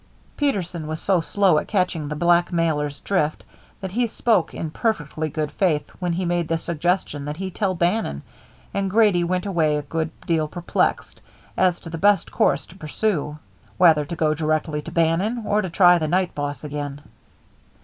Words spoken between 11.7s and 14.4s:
to the best course to pursue, whether to go